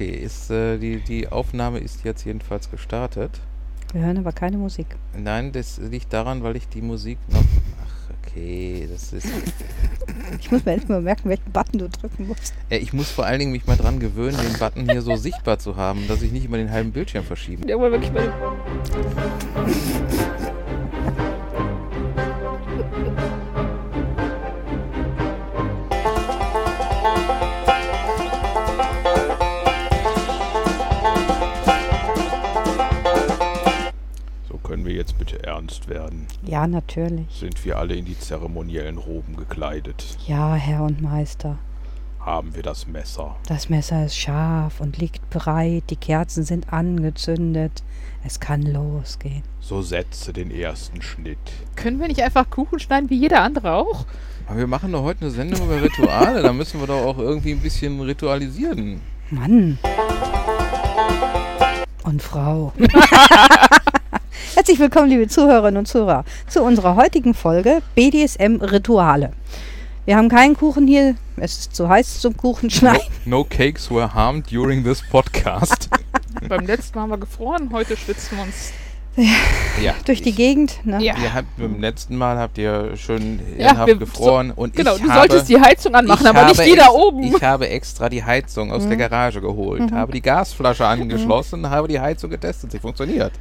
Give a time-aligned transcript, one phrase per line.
[0.00, 3.38] Okay, ist, äh, die, die Aufnahme ist jetzt jedenfalls gestartet.
[3.92, 4.86] Wir hören aber keine Musik.
[5.14, 7.44] Nein, das liegt daran, weil ich die Musik noch.
[7.84, 9.28] Ach, okay, das ist.
[10.40, 12.54] Ich muss mir endlich mal merken, welchen Button du drücken musst.
[12.70, 15.58] Äh, ich muss vor allen Dingen mich mal dran gewöhnen, den Button hier so sichtbar
[15.58, 17.68] zu haben, dass ich nicht immer den halben Bildschirm verschiebe.
[17.68, 18.32] Ja, aber wirklich mal.
[35.60, 36.26] Ernst werden.
[36.46, 37.26] Ja, natürlich.
[37.38, 40.16] Sind wir alle in die zeremoniellen Roben gekleidet?
[40.26, 41.58] Ja, Herr und Meister.
[42.20, 43.36] Haben wir das Messer?
[43.46, 45.84] Das Messer ist scharf und liegt bereit.
[45.90, 47.82] Die Kerzen sind angezündet.
[48.24, 49.42] Es kann losgehen.
[49.60, 51.38] So setze den ersten Schnitt.
[51.76, 54.06] Können wir nicht einfach Kuchen schneiden wie jeder andere auch?
[54.46, 56.42] Aber wir machen doch heute eine Sendung über Rituale.
[56.42, 59.00] da müssen wir doch auch irgendwie ein bisschen ritualisieren.
[59.30, 59.78] Mann.
[62.02, 62.72] Und Frau.
[64.70, 69.32] Herzlich willkommen, liebe Zuhörerinnen und Zuhörer, zu unserer heutigen Folge BDSM Rituale.
[70.04, 73.02] Wir haben keinen Kuchen hier, es ist zu heiß zum Kuchenschneiden.
[73.24, 75.88] No cakes were harmed during this podcast.
[76.48, 78.72] Beim letzten Mal haben wir gefroren, heute schwitzen wir uns.
[79.82, 80.86] ja, Durch die ich- Gegend.
[80.86, 81.02] Ne?
[81.02, 81.14] Ja.
[81.20, 85.02] Ihr habt beim letzten Mal habt ihr schön Ja, ehrenhaft wir- gefroren und Genau, ich
[85.02, 87.24] du habe, solltest die Heizung anmachen, aber nicht die da oben.
[87.24, 91.98] Ich habe extra die Heizung aus der Garage geholt, habe die Gasflasche angeschlossen, habe die
[91.98, 92.70] Heizung getestet.
[92.70, 93.32] Sie funktioniert.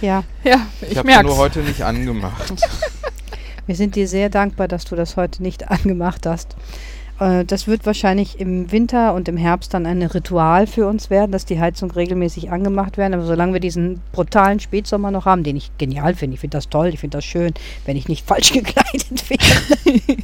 [0.00, 2.54] Ja, ja, ich, Ich, habe nur heute nicht angemacht.
[3.66, 6.56] wir sind dir sehr dankbar, dass du das heute nicht angemacht hast.
[7.18, 11.32] Äh, Das wird wahrscheinlich im Winter und im Herbst dann ein Ritual für uns werden,
[11.32, 13.14] dass die Heizung regelmäßig angemacht werden.
[13.14, 16.68] Aber solange wir diesen brutalen Spätsommer noch haben, den ich genial finde, ich finde das
[16.68, 17.52] toll, ich finde das schön,
[17.84, 20.18] wenn ich nicht falsch gekleidet wäre.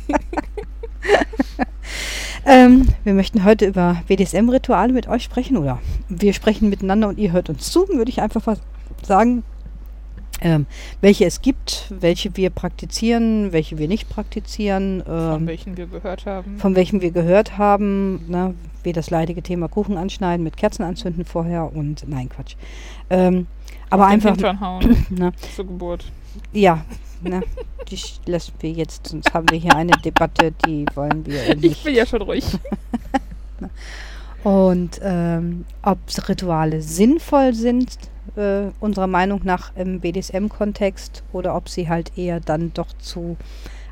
[2.46, 7.32] ähm, wir möchten heute über BDSM-Rituale mit euch sprechen oder wir sprechen miteinander und ihr
[7.32, 8.56] hört uns zu, würde ich einfach
[9.02, 9.42] sagen.
[10.40, 10.66] Ähm,
[11.00, 15.02] welche es gibt, welche wir praktizieren, welche wir nicht praktizieren.
[15.04, 16.58] Von Ähm, welchen wir gehört haben.
[16.58, 21.24] von welchem wir gehört haben, ne, wie das leidige Thema Kuchen anschneiden mit Kerzen anzünden
[21.24, 22.56] vorher und nein, Quatsch.
[23.10, 23.46] Ähm,
[23.90, 26.04] aber einfach, hauen ne, zur Geburt.
[26.52, 26.84] ja,
[27.22, 27.40] ne,
[27.88, 31.84] die lassen wir jetzt, sonst haben wir hier eine Debatte, die wollen wir Ich nicht.
[31.84, 32.44] bin ja schon ruhig.
[34.42, 37.96] Und ähm, ob Rituale sinnvoll sind,
[38.36, 43.36] äh, unserer Meinung nach im BDSM-Kontext, oder ob sie halt eher dann doch zu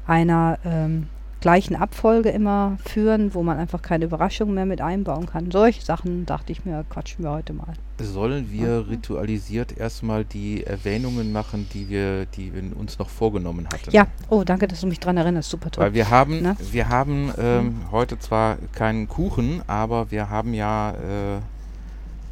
[0.06, 1.06] einer ähm,
[1.40, 5.50] gleichen Abfolge immer führen, wo man einfach keine Überraschung mehr mit einbauen kann.
[5.50, 7.72] Solche Sachen, dachte ich mir, quatschen wir heute mal.
[8.00, 13.90] Sollen wir ritualisiert erstmal die Erwähnungen machen, die wir, die wir uns noch vorgenommen hatten?
[13.90, 15.50] Ja, oh, danke, dass du mich dran erinnerst.
[15.50, 15.84] Super toll.
[15.84, 16.56] Weil wir haben, Ne?
[16.70, 21.40] wir haben ähm, heute zwar keinen Kuchen, aber wir haben ja äh,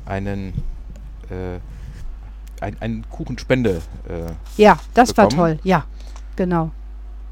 [0.06, 0.54] einen,
[1.30, 1.58] äh,
[2.60, 3.80] ein, einen Kuchenspende.
[4.08, 5.56] Äh, ja, das war bekommen?
[5.58, 5.60] toll.
[5.64, 5.84] Ja,
[6.36, 6.70] genau.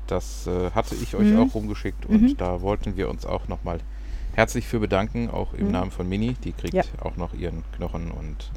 [0.07, 1.39] das äh, hatte ich euch Mhm.
[1.39, 2.37] auch rumgeschickt und Mhm.
[2.39, 3.79] da wollten wir uns auch nochmal
[4.35, 5.73] herzlich für bedanken, auch im Mhm.
[5.73, 6.35] Namen von Mini.
[6.45, 6.83] Die kriegt Ja.
[7.03, 8.51] auch noch ihren Knochen und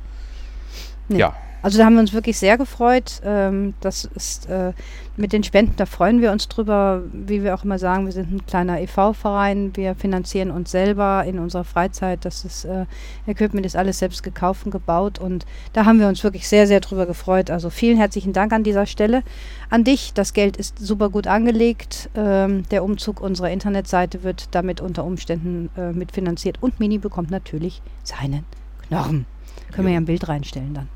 [1.09, 1.19] Nee.
[1.19, 3.21] ja, Also da haben wir uns wirklich sehr gefreut.
[3.23, 4.73] Ähm, das ist äh,
[5.17, 7.03] mit den Spenden, da freuen wir uns drüber.
[7.13, 9.75] Wie wir auch immer sagen, wir sind ein kleiner EV-Verein.
[9.75, 12.25] Wir finanzieren uns selber in unserer Freizeit.
[12.25, 12.85] Das ist äh,
[13.27, 16.79] Equipment ist alles selbst gekauft und gebaut und da haben wir uns wirklich sehr, sehr
[16.79, 17.51] drüber gefreut.
[17.51, 19.21] Also vielen herzlichen Dank an dieser Stelle
[19.69, 20.13] an dich.
[20.13, 22.09] Das Geld ist super gut angelegt.
[22.15, 27.83] Ähm, der Umzug unserer Internetseite wird damit unter Umständen äh, mitfinanziert und Mini bekommt natürlich
[28.03, 28.45] seinen
[28.87, 29.25] Knochen.
[29.71, 30.89] Können wir ja ein Bild reinstellen dann.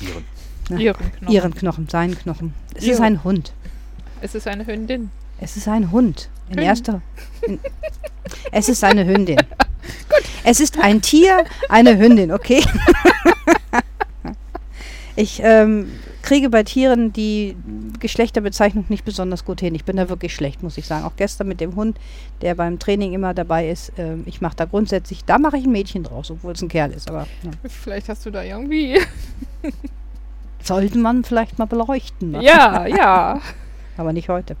[0.00, 0.24] ihren.
[0.70, 0.76] Ja.
[0.78, 1.32] Ihren Knochen.
[1.34, 2.54] Ihren Knochen, seinen Knochen.
[2.74, 3.04] Es ist Ihren.
[3.04, 3.52] ein Hund.
[4.20, 5.10] Es ist eine Hündin.
[5.38, 6.30] Es ist ein Hund.
[6.46, 6.64] In Hündin.
[6.64, 7.02] erster.
[7.42, 7.60] In,
[8.52, 9.38] es ist eine Hündin.
[10.46, 12.62] Es ist ein Tier, eine Hündin, okay?
[15.16, 15.90] ich ähm,
[16.24, 17.54] kriege bei Tieren die
[18.00, 19.74] Geschlechterbezeichnung nicht besonders gut hin.
[19.74, 21.04] Ich bin da wirklich schlecht, muss ich sagen.
[21.04, 21.98] Auch gestern mit dem Hund,
[22.40, 23.92] der beim Training immer dabei ist.
[23.98, 26.92] Ähm, ich mache da grundsätzlich, da mache ich ein Mädchen draus, obwohl es ein Kerl
[26.92, 27.10] ist.
[27.10, 27.50] Aber ja.
[27.68, 28.98] Vielleicht hast du da irgendwie.
[30.62, 32.32] sollte man vielleicht mal beleuchten.
[32.32, 32.42] Ne?
[32.42, 33.40] ja, ja.
[33.98, 34.56] aber nicht heute.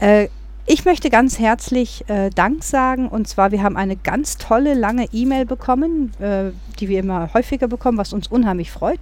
[0.00, 0.28] Äh,
[0.66, 3.08] ich möchte ganz herzlich äh, Dank sagen.
[3.08, 7.68] Und zwar, wir haben eine ganz tolle, lange E-Mail bekommen, äh, die wir immer häufiger
[7.68, 8.98] bekommen, was uns unheimlich freut,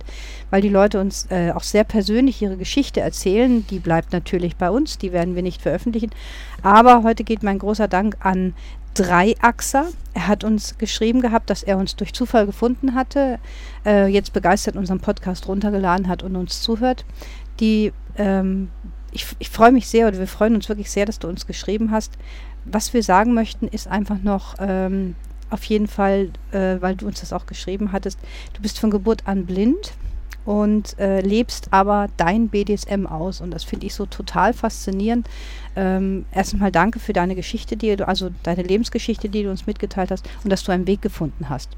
[0.51, 3.67] weil die Leute uns äh, auch sehr persönlich ihre Geschichte erzählen.
[3.69, 6.11] Die bleibt natürlich bei uns, die werden wir nicht veröffentlichen.
[6.63, 8.55] Aber heute geht mein großer Dank an
[8.93, 9.87] Dreiachser.
[10.13, 13.39] Er hat uns geschrieben gehabt, dass er uns durch Zufall gefunden hatte,
[13.87, 17.07] äh, jetzt begeistert unseren Podcast runtergeladen hat und uns zuhört.
[17.59, 18.69] Die ähm,
[19.15, 21.91] ich, ich freue mich sehr oder wir freuen uns wirklich sehr, dass du uns geschrieben
[21.91, 22.13] hast.
[22.65, 25.15] Was wir sagen möchten, ist einfach noch ähm,
[25.51, 28.19] auf jeden Fall, äh, weil du uns das auch geschrieben hattest,
[28.55, 29.95] du bist von Geburt an blind
[30.45, 33.41] und äh, lebst aber dein BDSM aus.
[33.41, 35.29] Und das finde ich so total faszinierend.
[35.76, 40.11] Ähm, erstmal danke für deine Geschichte, die du, also deine Lebensgeschichte, die du uns mitgeteilt
[40.11, 41.71] hast und dass du einen Weg gefunden hast.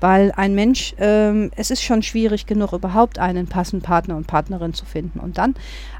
[0.00, 4.74] Weil ein Mensch, ähm, es ist schon schwierig genug, überhaupt einen passenden Partner und Partnerin
[4.74, 5.20] zu finden.
[5.20, 5.54] Und dann,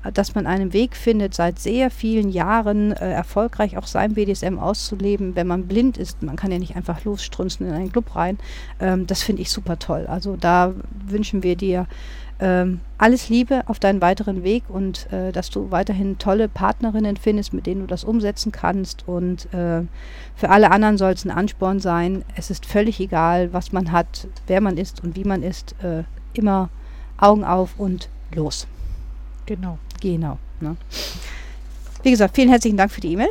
[0.05, 4.59] äh, dass man einen Weg findet, seit sehr vielen Jahren äh, erfolgreich auch sein BDSM
[4.59, 6.23] auszuleben, wenn man blind ist.
[6.23, 8.39] Man kann ja nicht einfach losstrunzen in einen Club rein.
[8.81, 10.07] Ähm, das finde ich super toll.
[10.07, 10.75] Also da
[11.07, 11.87] wünschen wir dir
[12.39, 17.55] ähm, alles Liebe auf deinen weiteren Weg und äh, dass du weiterhin tolle Partnerinnen findest,
[17.55, 19.09] mit denen du das umsetzen kannst.
[19.09, 19.83] Und äh,
[20.35, 22.25] für alle anderen soll es ein Ansporn sein.
[22.37, 25.75] Es ist völlig egal, was man hat, wer man ist und wie man ist.
[25.83, 26.05] Äh,
[26.35, 26.69] immer
[27.19, 28.67] Augen auf und los.
[29.47, 29.79] Genau.
[30.01, 30.39] Genau.
[30.61, 30.77] Ne?
[32.03, 33.31] Wie gesagt, vielen herzlichen Dank für die E-Mail.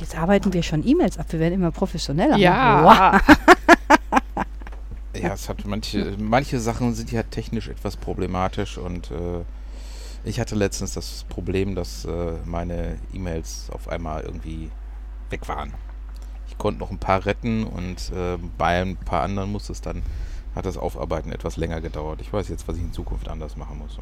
[0.00, 1.26] Jetzt arbeiten wir schon E-Mails ab.
[1.30, 2.36] Wir werden immer professioneller.
[2.36, 2.42] ne?
[2.42, 3.20] Ja.
[5.20, 9.44] Ja, es hat manche, manche Sachen sind ja technisch etwas problematisch und äh,
[10.24, 14.70] ich hatte letztens das Problem, dass äh, meine E-Mails auf einmal irgendwie
[15.30, 15.74] weg waren.
[16.48, 20.02] Ich konnte noch ein paar retten und äh, bei ein paar anderen musste es dann,
[20.54, 22.20] hat das Aufarbeiten etwas länger gedauert.
[22.20, 23.98] Ich weiß jetzt, was ich in Zukunft anders machen muss.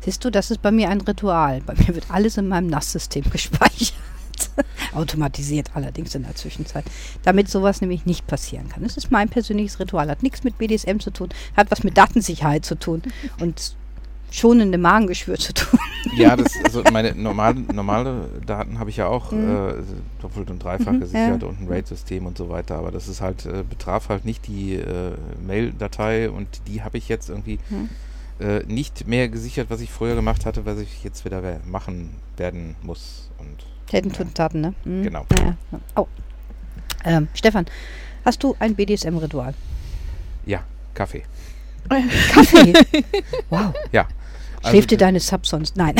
[0.00, 1.60] Siehst du, das ist bei mir ein Ritual.
[1.62, 3.94] Bei mir wird alles in meinem NAS-System gespeichert.
[4.94, 6.84] Automatisiert allerdings in der Zwischenzeit.
[7.22, 8.82] Damit sowas nämlich nicht passieren kann.
[8.82, 10.08] Das ist mein persönliches Ritual.
[10.08, 13.02] Hat nichts mit BDSM zu tun, hat was mit Datensicherheit zu tun
[13.40, 13.74] und
[14.30, 15.78] schonende Magengeschwür zu tun.
[16.16, 19.48] Ja, das, also meine normale, normale Daten habe ich ja auch Mhm.
[19.48, 19.74] äh,
[20.20, 21.48] doppelt und dreifach Mhm, gesichert ja.
[21.48, 24.74] und ein RAID-System und so weiter, aber das ist halt, äh, betraf halt nicht die
[24.74, 25.12] äh,
[25.46, 27.88] Mail-Datei und die habe ich jetzt irgendwie Mhm.
[28.40, 32.74] äh, nicht mehr gesichert, was ich früher gemacht hatte, was ich jetzt wieder machen werden
[32.82, 33.30] muss.
[33.38, 34.74] Und Hätten, tun, Taten, ne?
[34.84, 35.02] Mhm.
[35.04, 35.26] Genau.
[35.38, 35.80] Ja, ja.
[35.94, 36.06] Oh.
[37.04, 37.66] Ähm, Stefan,
[38.24, 39.54] hast du ein BDSM-Ritual?
[40.44, 40.62] ja,
[40.94, 41.22] Kaffee.
[42.32, 42.72] Kaffee?
[43.50, 43.72] wow.
[43.92, 44.08] Ja.
[44.62, 45.76] Also Schläft dir d- deine Sub sonst?
[45.76, 45.94] Nein.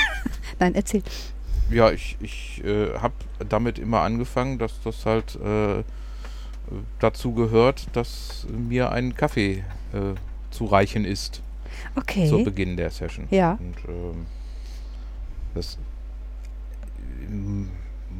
[0.60, 1.02] Nein, erzähl.
[1.70, 3.14] Ja, ich, ich äh, habe
[3.48, 5.82] damit immer angefangen, dass das halt äh,
[7.00, 10.14] dazu gehört, dass mir ein Kaffee äh,
[10.50, 11.40] zu reichen ist zu
[12.00, 12.42] Okay.
[12.44, 13.26] Beginn der Session.
[13.30, 13.52] Ja.
[13.58, 14.26] Und ähm,
[15.54, 15.76] das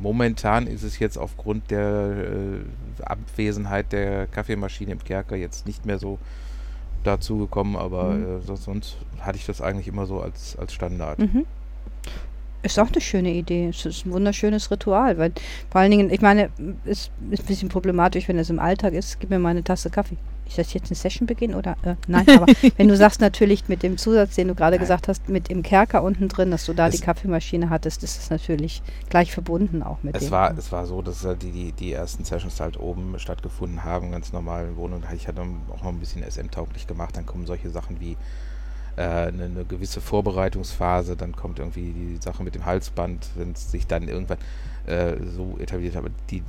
[0.01, 1.81] momentan ist es jetzt aufgrund der
[3.01, 6.19] äh, Abwesenheit der Kaffeemaschine im Kerker jetzt nicht mehr so
[7.05, 8.25] dazu gekommen, aber Mhm.
[8.25, 11.19] äh, so, sonst hatte ich das eigentlich immer so als, als Standard.
[11.19, 11.45] Mhm.
[12.63, 13.69] Ist auch eine schöne Idee.
[13.69, 15.33] Es ist ein wunderschönes Ritual, weil
[15.71, 16.49] vor allen Dingen, ich meine,
[16.87, 19.21] es ist ein bisschen problematisch, wenn es im Alltag ist.
[19.21, 20.17] Gib mir mal eine Tasse Kaffee.
[20.47, 21.77] Ist das jetzt eine Session beginnen oder?
[21.83, 22.47] Äh, nein, aber
[22.77, 26.03] wenn du sagst natürlich mit dem Zusatz, den du gerade gesagt hast, mit im Kerker
[26.03, 30.03] unten drin, dass du da Es- die Kaffeemaschine hattest, ist es natürlich gleich verbunden auch
[30.03, 30.31] mit Es dem.
[30.31, 34.13] war, es war so, dass halt die, die, die ersten Sessions halt oben stattgefunden haben,
[34.13, 35.03] ganz normal in Wohnung.
[35.15, 37.17] Ich hatte auch noch ein bisschen SM-tauglich gemacht.
[37.17, 38.17] Dann kommen solche Sachen wie
[38.97, 43.71] äh, eine, eine gewisse Vorbereitungsphase, dann kommt irgendwie die Sache mit dem Halsband, wenn es
[43.71, 44.39] sich dann irgendwann
[44.87, 46.05] äh, so etabliert hat.
[46.05, 46.43] Aber die,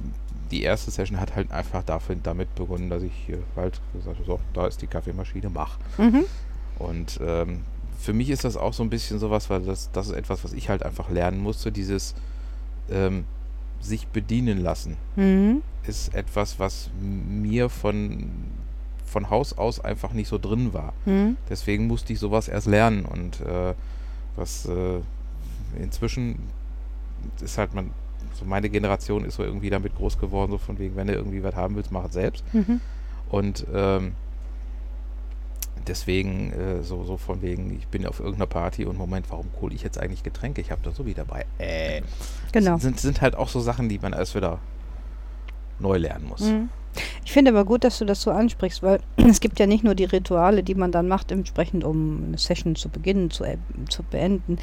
[0.51, 3.13] die erste Session hat halt einfach dafür, damit begonnen, dass ich
[3.55, 5.77] halt gesagt habe, so, da ist die Kaffeemaschine, mach.
[5.97, 6.25] Mhm.
[6.77, 7.61] Und ähm,
[7.99, 10.53] für mich ist das auch so ein bisschen sowas, weil das, das ist etwas, was
[10.53, 12.13] ich halt einfach lernen musste, dieses
[12.91, 13.25] ähm,
[13.79, 15.61] sich bedienen lassen Mhm.
[15.87, 18.29] ist etwas, was mir von,
[19.05, 20.93] von Haus aus einfach nicht so drin war.
[21.05, 21.37] Mhm.
[21.49, 23.73] Deswegen musste ich sowas erst lernen und äh,
[24.35, 24.99] was äh,
[25.79, 26.39] inzwischen
[27.41, 27.91] ist halt man,
[28.33, 31.43] so meine Generation ist so irgendwie damit groß geworden, so von wegen, wenn du irgendwie
[31.43, 32.43] was haben willst, mach es selbst.
[32.53, 32.81] Mhm.
[33.29, 34.13] Und ähm,
[35.87, 39.73] deswegen äh, so, so von wegen, ich bin auf irgendeiner Party und Moment, warum hole
[39.73, 40.61] ich jetzt eigentlich Getränke?
[40.61, 41.45] Ich habe da so wie dabei.
[41.57, 42.01] Äh,
[42.51, 42.77] Genau.
[42.77, 44.59] sind, sind halt auch so Sachen, die man erst wieder
[45.79, 46.41] neu lernen muss.
[46.41, 46.69] Mhm.
[47.25, 49.95] Ich finde aber gut, dass du das so ansprichst, weil es gibt ja nicht nur
[49.95, 53.57] die Rituale, die man dann macht, entsprechend um eine Session zu beginnen, zu, äh,
[53.89, 54.57] zu beenden,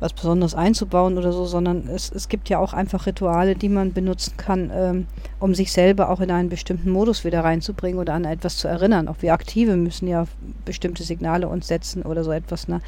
[0.00, 3.92] was Besonderes einzubauen oder so, sondern es, es gibt ja auch einfach Rituale, die man
[3.92, 5.06] benutzen kann, ähm,
[5.40, 9.08] um sich selber auch in einen bestimmten Modus wieder reinzubringen oder an etwas zu erinnern.
[9.08, 10.26] Auch wir Aktive müssen ja
[10.64, 12.80] bestimmte Signale uns setzen oder so etwas, ne?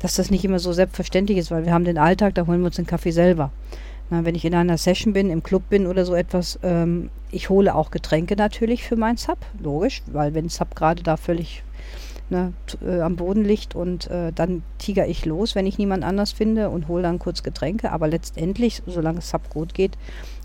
[0.00, 2.66] dass das nicht immer so selbstverständlich ist, weil wir haben den Alltag, da holen wir
[2.66, 3.50] uns den Kaffee selber.
[4.10, 7.50] Na, wenn ich in einer Session bin, im Club bin oder so etwas, ähm, ich
[7.50, 11.62] hole auch Getränke natürlich für meinen Sub, logisch, weil wenn Sub gerade da völlig
[12.30, 12.52] ne,
[12.84, 16.70] äh, am Boden liegt und äh, dann tiger ich los, wenn ich niemand anders finde
[16.70, 17.92] und hole dann kurz Getränke.
[17.92, 19.98] Aber letztendlich, solange Sub gut geht,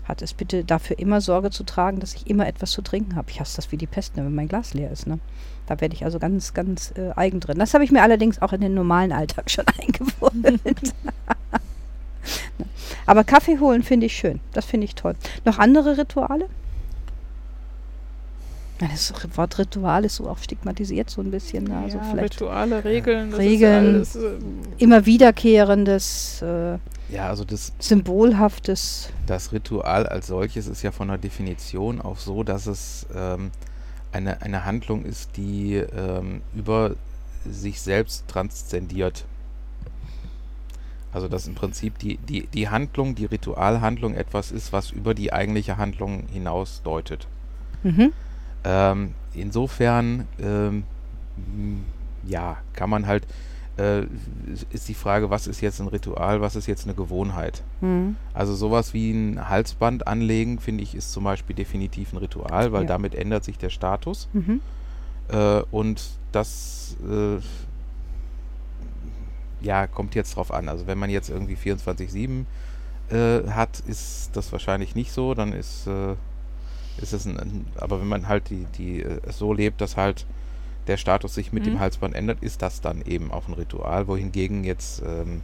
[0.04, 3.30] hat es bitte dafür immer Sorge zu tragen, dass ich immer etwas zu trinken habe.
[3.30, 5.06] Ich hasse das wie die Pest, ne, wenn mein Glas leer ist.
[5.06, 5.18] Ne?
[5.66, 7.58] Da werde ich also ganz, ganz äh, eigen drin.
[7.58, 10.60] Das habe ich mir allerdings auch in den normalen Alltag schon eingewohnt.
[13.06, 14.40] Aber Kaffee holen finde ich schön.
[14.52, 15.14] Das finde ich toll.
[15.44, 16.48] Noch andere Rituale?
[18.78, 21.64] Das Wort Ritual ist so auch stigmatisiert so ein bisschen.
[21.64, 21.76] ne?
[21.84, 24.00] Also ja, vielleicht Rituale, Regeln, das Regeln.
[24.02, 29.10] ist ja alles, ähm, immer wiederkehrendes, äh, Ja, also das, symbolhaftes.
[29.26, 33.52] das Ritual als solches ist ja von der Definition auch so, dass es ähm,
[34.12, 36.94] eine, eine Handlung ist, die ähm, über
[37.48, 39.24] sich selbst transzendiert.
[41.14, 45.32] Also dass im Prinzip die, die, die Handlung, die Ritualhandlung etwas ist, was über die
[45.32, 47.28] eigentliche Handlung hinaus deutet.
[47.84, 48.12] Mhm.
[48.64, 50.82] Ähm, insofern, ähm,
[52.26, 53.26] ja, kann man halt,
[53.76, 54.02] äh,
[54.70, 57.62] ist die Frage, was ist jetzt ein Ritual, was ist jetzt eine Gewohnheit?
[57.80, 58.16] Mhm.
[58.32, 62.82] Also sowas wie ein Halsband anlegen, finde ich, ist zum Beispiel definitiv ein Ritual, weil
[62.82, 62.88] Ja.
[62.88, 64.28] damit ändert sich der Status.
[64.32, 64.60] Mhm.
[65.28, 66.02] Äh, und
[66.32, 67.38] das, äh,
[69.64, 70.68] ja, kommt jetzt drauf an.
[70.68, 72.44] Also wenn man jetzt irgendwie 24-7
[73.10, 75.34] äh, hat, ist das wahrscheinlich nicht so.
[75.34, 76.12] Dann ist, äh,
[77.02, 79.96] ist es ein, ein, aber wenn man halt die, die äh, es so lebt, dass
[79.96, 80.26] halt
[80.86, 81.70] der Status sich mit Mhm.
[81.72, 85.40] dem Halsband ändert, ist das dann eben auch ein Ritual, wohingegen jetzt ähm,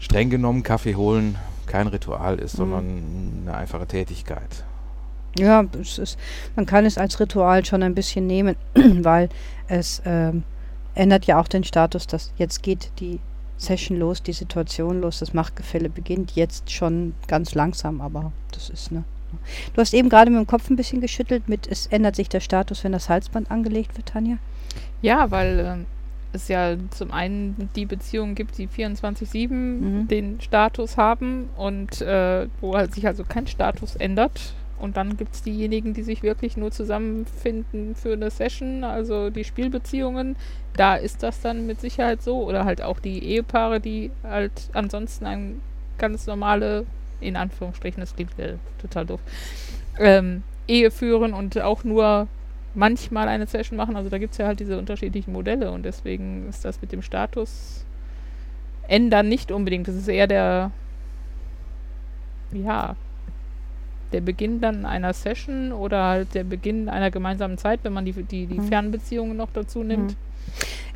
[0.00, 1.36] streng genommen Kaffee holen
[1.66, 2.58] kein Ritual ist, Mhm.
[2.58, 3.02] sondern
[3.46, 4.64] eine einfache Tätigkeit.
[5.38, 6.18] Ja, es ist,
[6.56, 9.28] man kann es als Ritual schon ein bisschen nehmen, weil
[9.68, 10.42] es ähm,
[10.94, 13.18] ändert ja auch den Status, dass jetzt geht die
[13.56, 18.92] Session los, die Situation los, das Machtgefälle beginnt jetzt schon ganz langsam, aber das ist
[18.92, 19.04] ne.
[19.74, 22.40] Du hast eben gerade mit dem Kopf ein bisschen geschüttelt mit, es ändert sich der
[22.40, 24.38] Status, wenn das Halsband angelegt wird, Tanja.
[25.02, 25.86] Ja, weil ähm,
[26.32, 30.08] es ja zum einen die Beziehungen gibt, die 24-7 Mhm.
[30.08, 34.54] den Status haben und äh, wo halt sich also kein Status ändert.
[34.78, 39.44] Und dann gibt es diejenigen, die sich wirklich nur zusammenfinden für eine Session, also die
[39.44, 40.36] Spielbeziehungen.
[40.76, 42.44] Da ist das dann mit Sicherheit so.
[42.46, 45.60] Oder halt auch die Ehepaare, die halt ansonsten ein
[45.98, 46.86] ganz normale,
[47.20, 49.20] in Anführungsstrichen, das klingt äh, total doof,
[49.98, 52.28] ähm, Ehe führen und auch nur
[52.74, 53.96] manchmal eine Session machen.
[53.96, 57.02] Also da gibt es ja halt diese unterschiedlichen Modelle und deswegen ist das mit dem
[57.02, 57.84] Status
[58.88, 59.86] ändern nicht unbedingt.
[59.86, 60.72] Das ist eher der,
[62.52, 62.96] ja,
[64.12, 68.12] der Beginn dann einer Session oder halt der Beginn einer gemeinsamen Zeit, wenn man die,
[68.12, 68.68] die, die Mhm.
[68.68, 70.16] Fernbeziehungen noch dazu nimmt.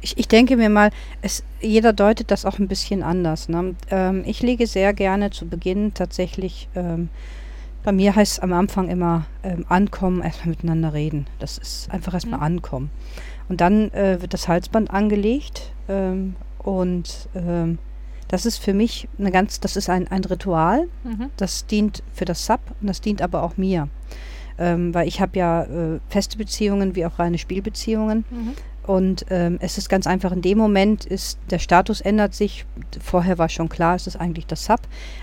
[0.00, 0.90] Ich, ich denke mir mal,
[1.20, 3.48] es, jeder deutet das auch ein bisschen anders.
[3.48, 3.74] Ne?
[3.90, 7.08] Ähm, ich lege sehr gerne zu Beginn tatsächlich, ähm,
[7.84, 11.26] bei mir heißt es am Anfang immer ähm, ankommen, erstmal miteinander reden.
[11.40, 12.46] Das ist einfach erstmal Mhm.
[12.46, 12.90] ankommen.
[13.48, 17.78] Und dann äh, wird das Halsband angelegt ähm, und ähm,
[18.32, 21.26] das ist für mich eine ganz, das ist ein, ein Ritual, Mhm.
[21.36, 23.88] das dient für das Sub und das dient aber auch mir.
[24.58, 28.24] Ähm, weil ich habe ja äh, feste Beziehungen wie auch reine Spielbeziehungen.
[28.30, 28.54] Mhm.
[28.84, 32.66] Und ähm, es ist ganz einfach, in dem Moment ist, der Status ändert sich.
[33.00, 34.80] Vorher war schon klar, es ist eigentlich das Sub,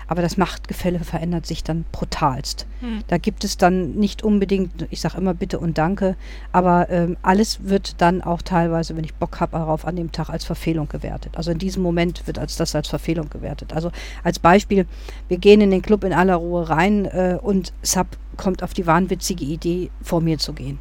[0.08, 2.66] aber das Machtgefälle verändert sich dann brutalst.
[2.80, 3.02] Mhm.
[3.08, 6.16] Da gibt es dann nicht unbedingt, ich sage immer bitte und danke,
[6.52, 10.30] aber ähm, alles wird dann auch teilweise, wenn ich Bock habe darauf, an dem Tag
[10.30, 11.36] als Verfehlung gewertet.
[11.36, 13.74] Also in diesem Moment wird als das als Verfehlung gewertet.
[13.74, 13.90] Also
[14.24, 14.86] als Beispiel,
[15.28, 18.06] wir gehen in den Club in aller Ruhe rein äh, und Sub
[18.38, 20.78] kommt auf die wahnwitzige Idee, vor mir zu gehen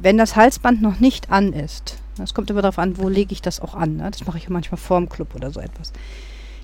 [0.00, 3.42] wenn das Halsband noch nicht an ist, das kommt immer darauf an, wo lege ich
[3.42, 3.96] das auch an.
[3.96, 4.10] Ne?
[4.10, 5.92] Das mache ich ja manchmal vorm Club oder so etwas.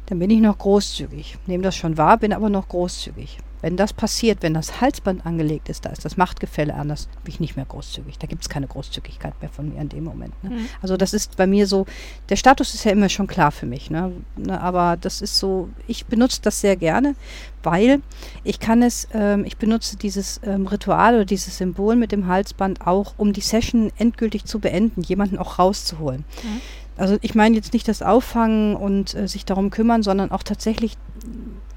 [0.07, 1.39] Dann bin ich noch großzügig.
[1.47, 3.39] Nehme das schon wahr, bin aber noch großzügig.
[3.63, 7.41] Wenn das passiert, wenn das Halsband angelegt ist, da ist das Machtgefälle anders, bin ich
[7.41, 8.19] nicht mehr großzügig.
[8.19, 10.35] Da gibt es keine Großzügigkeit mehr von mir in dem Moment.
[10.43, 10.51] Ne?
[10.51, 10.67] Mhm.
[10.83, 11.87] Also das ist bei mir so,
[12.29, 13.91] der Status ist ja immer schon klar für mich.
[13.91, 14.13] Ne?
[14.37, 17.15] Ne, aber das ist so, ich benutze das sehr gerne,
[17.63, 18.03] weil
[18.45, 22.87] ich kann es, ähm, ich benutze dieses ähm, Ritual oder dieses Symbol mit dem Halsband
[22.87, 26.25] auch, um die Session endgültig zu beenden, jemanden auch rauszuholen.
[26.43, 26.61] Mhm.
[26.97, 30.97] Also ich meine jetzt nicht das Auffangen und äh, sich darum kümmern, sondern auch tatsächlich,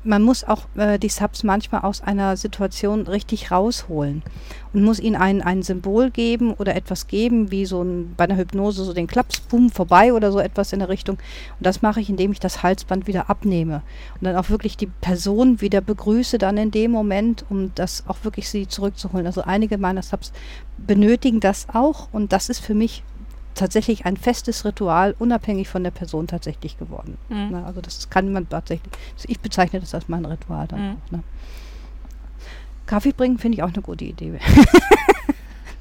[0.05, 4.23] man muss auch äh, die Subs manchmal aus einer Situation richtig rausholen
[4.73, 8.37] und muss ihnen ein, ein Symbol geben oder etwas geben, wie so ein, bei einer
[8.37, 11.15] Hypnose so den Klaps, boom, vorbei oder so etwas in der Richtung.
[11.15, 13.81] Und das mache ich, indem ich das Halsband wieder abnehme
[14.19, 18.23] und dann auch wirklich die Person wieder begrüße dann in dem Moment, um das auch
[18.23, 19.25] wirklich sie zurückzuholen.
[19.25, 20.31] Also einige meiner Subs
[20.77, 23.03] benötigen das auch und das ist für mich
[23.55, 27.17] tatsächlich ein festes Ritual, unabhängig von der Person tatsächlich geworden.
[27.29, 27.49] Mhm.
[27.51, 27.65] Ne?
[27.65, 30.97] Also das kann man tatsächlich, also ich bezeichne das als mein Ritual dann Mhm.
[31.07, 31.11] auch.
[31.11, 31.23] Ne?
[32.85, 34.39] Kaffee bringen finde ich auch eine gute Idee.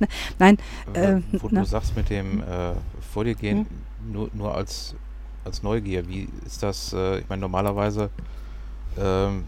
[0.01, 0.09] Ne,
[0.41, 0.59] Nein,
[0.93, 1.61] Äh, wo na.
[1.61, 2.73] du sagst mit dem äh,
[3.13, 4.13] vor dir gehen, Hm?
[4.13, 4.97] nur, nur als,
[5.45, 8.11] als Neugier, wie ist das, äh, ich meine normalerweise
[8.99, 9.45] ähm,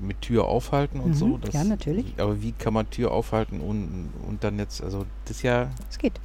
[0.00, 1.38] mit Tür aufhalten und Mhm, so.
[1.38, 2.14] Das, ja, natürlich.
[2.18, 5.98] Aber wie kann man Tür aufhalten und, und dann jetzt, also das ist ja, es
[5.98, 6.18] geht.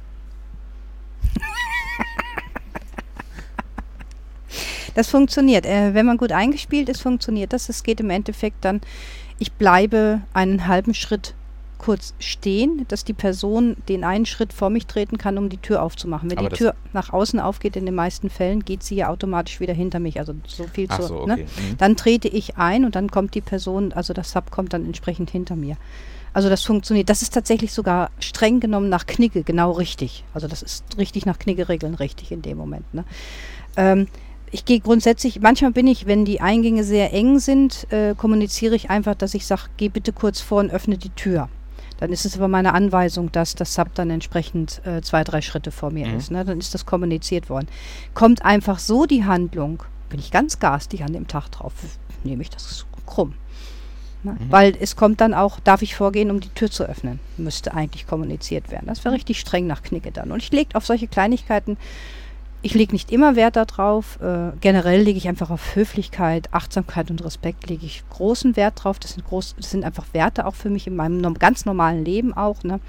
[4.94, 5.66] Das funktioniert.
[5.66, 7.68] Äh, wenn man gut eingespielt ist, funktioniert das.
[7.68, 8.80] Es geht im Endeffekt dann,
[9.38, 11.34] ich bleibe einen halben Schritt
[11.78, 15.82] kurz stehen, dass die Person den einen Schritt vor mich treten kann, um die Tür
[15.82, 16.30] aufzumachen.
[16.30, 19.60] Wenn Aber die Tür nach außen aufgeht, in den meisten Fällen, geht sie ja automatisch
[19.60, 20.18] wieder hinter mich.
[20.18, 21.06] Also so viel Ach zu.
[21.06, 21.34] so, ne?
[21.34, 21.44] okay.
[21.44, 21.76] Mhm.
[21.78, 25.30] Dann trete ich ein und dann kommt die Person, also das Sub kommt dann entsprechend
[25.30, 25.76] hinter mir.
[26.32, 27.08] Also das funktioniert.
[27.08, 30.24] Das ist tatsächlich sogar streng genommen nach Knigge genau richtig.
[30.34, 32.92] Also das ist richtig nach Knigge-Regeln richtig in dem Moment.
[32.92, 33.04] Ne?
[33.76, 34.06] Ähm,
[34.50, 38.90] ich gehe grundsätzlich, manchmal bin ich, wenn die Eingänge sehr eng sind, äh, kommuniziere ich
[38.90, 41.48] einfach, dass ich sage, geh bitte kurz vor und öffne die Tür.
[41.98, 45.70] Dann ist es aber meine Anweisung, dass das Sub dann entsprechend äh, zwei, drei Schritte
[45.70, 46.16] vor mir Mhm.
[46.16, 46.30] ist.
[46.30, 46.44] Ne?
[46.44, 47.68] Dann ist das kommuniziert worden.
[48.14, 51.72] Kommt einfach so die Handlung, bin ich ganz garstig an dem Tag drauf,
[52.24, 53.34] nehme ich das krumm.
[54.22, 54.32] Ne?
[54.32, 54.50] Mhm.
[54.52, 57.18] Weil es kommt dann auch, darf ich vorgehen, um die Tür zu öffnen.
[57.38, 58.86] Müsste eigentlich kommuniziert werden.
[58.86, 60.32] Das wäre richtig streng nach Knicke dann.
[60.32, 61.76] Und ich lege auf solche Kleinigkeiten,
[62.66, 64.20] ich lege nicht immer Wert darauf.
[64.20, 68.98] Äh, generell lege ich einfach auf Höflichkeit, Achtsamkeit und Respekt lege ich großen Wert drauf.
[68.98, 72.34] Das sind, groß, das sind einfach Werte auch für mich in meinem ganz normalen Leben
[72.34, 72.64] auch.
[72.64, 72.80] Ne?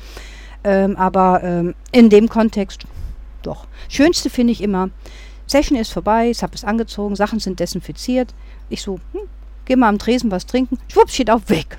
[0.64, 2.86] Ähm, aber ähm, in dem Kontext
[3.44, 3.68] doch.
[3.88, 4.90] Schönste finde ich immer,
[5.46, 8.34] Session ist vorbei, Sub ist angezogen, Sachen sind desinfiziert.
[8.70, 9.22] Ich so, hm,
[9.66, 10.80] geh mal am Tresen was trinken.
[10.92, 11.78] Schwupps, steht auch weg.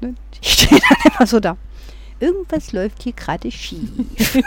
[0.00, 0.14] Ne?
[0.40, 1.58] Ich stehe dann immer so da.
[2.20, 3.88] Irgendwas läuft hier gerade schief.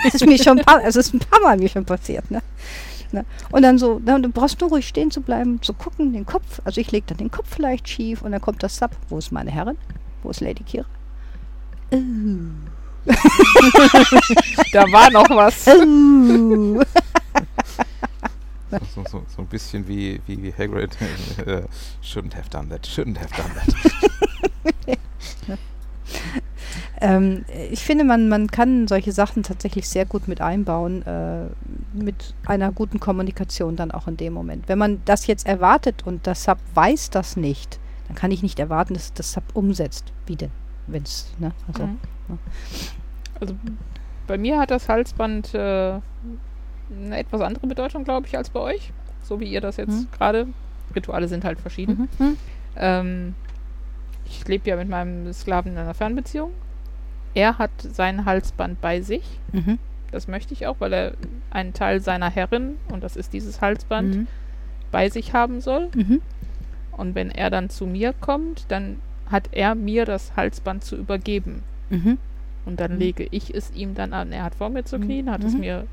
[0.03, 2.29] das ist mir schon ein paar, also es ist ein paar Mal mir schon passiert.
[2.31, 2.41] Ne?
[3.13, 3.25] Ne?
[3.51, 6.61] Und dann so, na, du brauchst nur ruhig stehen zu bleiben, zu gucken, den Kopf.
[6.65, 8.91] Also ich lege dann den Kopf vielleicht schief und dann kommt das Sub.
[9.09, 9.77] Wo ist meine Herrin?
[10.23, 10.85] Wo ist Lady Kira?
[11.91, 11.97] Oh.
[14.71, 15.67] Da war noch was.
[15.67, 16.81] Oh.
[18.95, 20.97] So, so, so ein bisschen wie, wie, wie Hagrid.
[21.45, 21.61] äh,
[22.01, 24.97] shouldn't have done that, shouldn't have done that.
[27.01, 31.45] Ähm, ich finde, man, man kann solche Sachen tatsächlich sehr gut mit einbauen, äh,
[31.93, 34.69] mit einer guten Kommunikation dann auch in dem Moment.
[34.69, 38.59] Wenn man das jetzt erwartet und das Sub weiß das nicht, dann kann ich nicht
[38.59, 40.13] erwarten, dass das Sub umsetzt.
[40.27, 40.51] Wie denn?
[40.88, 41.51] Wenn es, ne?
[41.67, 41.97] Also, Mhm.
[42.29, 42.38] ja.
[43.39, 43.55] Also
[44.27, 48.91] bei mir hat das Halsband äh, eine etwas andere Bedeutung, glaube ich, als bei euch.
[49.23, 50.08] So wie ihr das jetzt Mhm.
[50.12, 50.47] gerade.
[50.95, 52.08] Rituale sind halt verschieden.
[52.19, 52.25] Mhm.
[52.25, 52.38] Mhm.
[52.75, 53.36] Ähm,
[54.25, 56.51] ich lebe ja mit meinem Sklaven in einer Fernbeziehung.
[57.34, 59.24] Er hat sein Halsband bei sich.
[59.52, 59.80] Mhm.
[60.12, 61.13] Das möchte ich auch, weil er
[61.50, 64.28] einen Teil seiner Herrin, und das ist dieses Halsband, Mhm.
[64.91, 65.89] bei sich haben soll.
[65.96, 66.22] Mhm.
[66.91, 68.98] Und wenn er dann zu mir kommt, dann
[69.32, 71.63] hat er mir das Halsband zu übergeben.
[71.89, 72.19] Mhm.
[72.65, 73.00] Und dann Mhm.
[73.00, 74.32] lege ich es ihm dann an.
[74.32, 75.04] Er hat vor mir zu Mhm.
[75.04, 75.86] knien, hat es mir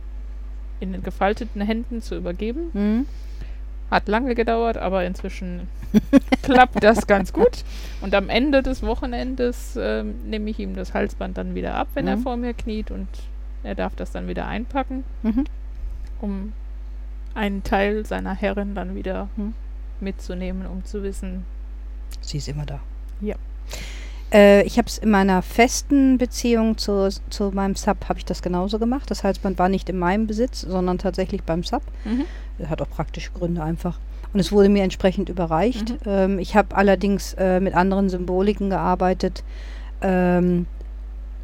[0.81, 3.07] in den gefalteten Händen zu übergeben.
[3.91, 5.69] Hat lange gedauert, aber inzwischen
[6.43, 7.65] klappt das ganz gut.
[8.01, 12.07] Und am Ende des Wochenendes ähm, nehme ich ihm das Halsband dann wieder ab, wenn
[12.07, 12.23] er Mhm.
[12.23, 13.09] vor mir kniet und
[13.65, 15.45] er darf das dann wieder einpacken, Mhm.
[16.21, 16.53] um
[17.35, 19.55] einen Teil seiner Herrin dann wieder Mhm.
[20.01, 21.45] mitzunehmen, um zu wissen,
[22.23, 22.81] Sie ist immer da.
[23.21, 23.37] Ja.
[24.33, 28.43] Äh, ich habe es in meiner festen Beziehung zu, zu meinem Sub habe ich das
[28.43, 29.11] genauso gemacht.
[29.11, 31.83] Das Halsband war nicht in meinem Besitz, sondern tatsächlich beim Sub.
[32.05, 32.25] mhm.
[32.69, 33.99] Hat auch praktische Gründe einfach.
[34.33, 35.91] Und es wurde mir entsprechend überreicht.
[35.91, 35.97] Mhm.
[36.07, 39.43] Ähm, ich habe allerdings äh, mit anderen Symboliken gearbeitet,
[40.03, 40.67] ähm,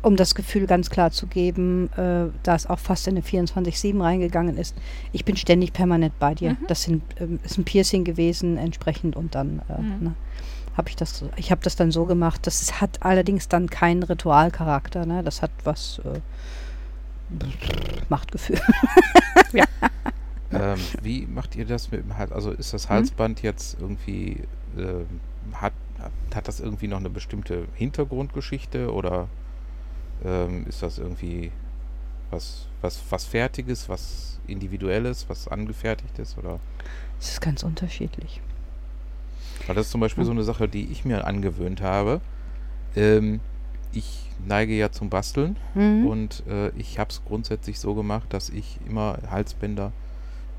[0.03, 4.01] um das Gefühl ganz klar zu geben, äh, da es auch fast in eine 24-7
[4.01, 4.77] reingegangen ist.
[5.13, 6.51] Ich bin ständig permanent bei dir.
[6.51, 6.59] Mhm.
[6.69, 10.05] Das sind, ähm, ist ein Piercing gewesen entsprechend und dann äh, Mhm.
[10.05, 10.15] ne,
[10.77, 12.47] habe ich das, so- ich habe das dann so gemacht.
[12.47, 15.07] Das hat allerdings dann keinen Ritualcharakter.
[15.07, 15.25] Ne?
[15.25, 16.21] Das hat was äh,
[18.09, 18.61] Machtgefühl.
[20.53, 22.33] ähm, wie macht ihr das mit dem Hals?
[22.33, 22.77] Also ist Mhm.
[22.77, 24.43] das Halsband jetzt irgendwie,
[24.79, 25.07] ähm,
[25.53, 25.73] hat,
[26.35, 29.29] hat das irgendwie noch eine bestimmte Hintergrundgeschichte oder
[30.25, 31.51] ähm, ist das irgendwie
[32.31, 36.59] was, was, was Fertiges, was Individuelles, was Angefertigtes oder?
[37.21, 38.41] Es ist ganz unterschiedlich.
[39.67, 40.27] Weil das ist zum Beispiel Ja.
[40.27, 42.21] so eine Sache, die ich mir angewöhnt habe.
[42.95, 43.41] Ähm,
[43.93, 46.07] ich neige ja zum Basteln Mhm.
[46.07, 49.93] und äh, ich habe es grundsätzlich so gemacht, dass ich immer Halsbänder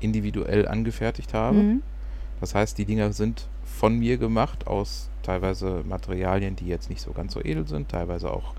[0.00, 1.58] individuell angefertigt habe.
[1.58, 1.82] Mhm.
[2.40, 7.12] Das heißt, die Dinger sind von mir gemacht aus teilweise Materialien, die jetzt nicht so
[7.12, 8.54] ganz so edel sind, teilweise auch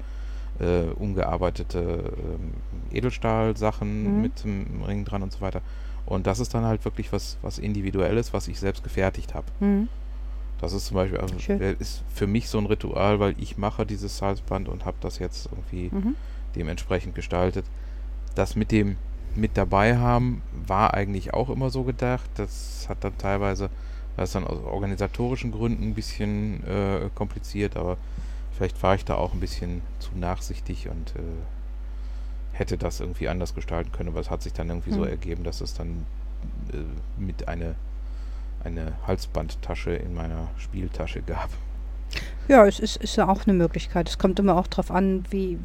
[0.60, 2.54] äh, ungearbeitete ähm,
[2.91, 4.21] Edelstahlsachen Mhm.
[4.21, 5.62] mit dem Ring dran und so weiter.
[6.06, 9.45] Und das ist dann halt wirklich was, was Individuelles, was ich selbst gefertigt habe.
[9.60, 9.88] Mhm.
[10.60, 13.86] Das ist zum Beispiel, also, äh, ist für mich so ein Ritual, weil ich mache
[13.86, 16.15] dieses Halsband und habe das jetzt irgendwie Mhm.
[16.56, 17.65] dementsprechend gestaltet.
[18.36, 18.97] Das mit dem
[19.36, 22.30] mit dabei haben war eigentlich auch immer so gedacht.
[22.36, 23.70] Das hat dann teilweise,
[24.18, 27.98] das ist dann aus organisatorischen Gründen ein bisschen äh, kompliziert, aber
[28.52, 31.22] vielleicht war ich da auch ein bisschen zu nachsichtig und äh,
[32.54, 35.08] hätte das irgendwie anders gestalten können, aber es hat sich dann irgendwie so Mhm.
[35.08, 36.06] ergeben, dass es dann
[36.74, 36.78] äh,
[37.22, 37.76] mit eine,
[38.63, 41.50] eine Halsbandtasche in meiner Spieltasche gab.
[42.48, 44.10] Ja, es ist, ist ja auch eine Möglichkeit.
[44.10, 45.60] Es kommt immer auch darauf an, wie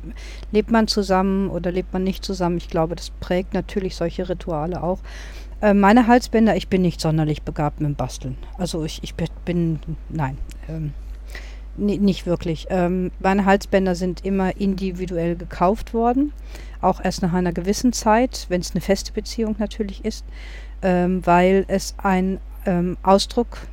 [0.52, 2.58] lebt man zusammen oder lebt man nicht zusammen.
[2.58, 4.98] Ich glaube, das prägt natürlich solche Rituale auch.
[5.62, 8.36] Äh, meine Halsbänder, ich bin nicht sonderlich begabt mit dem Basteln.
[8.58, 9.80] Also ich, ich bin,
[10.10, 10.36] nein,
[10.68, 10.92] ähm,
[11.76, 12.66] nicht wirklich.
[12.70, 16.32] Ähm, meine Halsbänder sind immer individuell gekauft worden,
[16.80, 20.24] auch erst nach einer gewissen Zeit, wenn es eine feste Beziehung natürlich ist,
[20.82, 23.66] ähm, weil es ein ähm, Ausdruck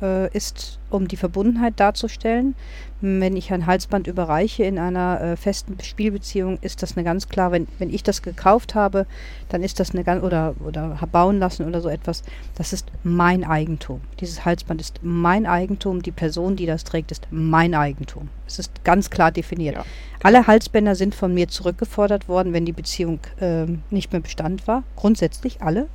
[0.00, 2.54] äh, ist, um die Verbundenheit darzustellen.
[3.00, 7.52] Wenn ich ein Halsband überreiche in einer äh, festen Spielbeziehung, ist das eine ganz klar,
[7.52, 9.06] wenn, wenn ich das gekauft habe,
[9.48, 12.22] dann ist das eine ganz, oder, oder bauen lassen oder so etwas,
[12.54, 14.00] das ist mein Eigentum.
[14.20, 18.28] Dieses Halsband ist mein Eigentum, die Person, die das trägt, ist mein Eigentum.
[18.46, 19.76] Es ist ganz klar definiert.
[19.76, 19.84] Ja.
[20.22, 24.84] Alle Halsbänder sind von mir zurückgefordert worden, wenn die Beziehung äh, nicht mehr Bestand war.
[24.96, 25.88] Grundsätzlich alle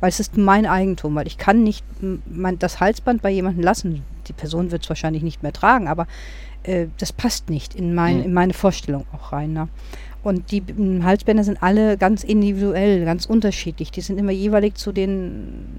[0.00, 1.84] weil es ist mein Eigentum, weil ich kann nicht
[2.26, 4.02] mein, das Halsband bei jemandem lassen.
[4.28, 6.06] Die Person wird es wahrscheinlich nicht mehr tragen, aber
[6.64, 8.24] äh, das passt nicht in, mein, mhm.
[8.24, 9.52] in meine Vorstellung auch rein.
[9.52, 9.68] Ne?
[10.22, 10.62] Und die
[11.02, 13.90] Halsbänder sind alle ganz individuell, ganz unterschiedlich.
[13.90, 15.78] Die sind immer jeweilig zu den,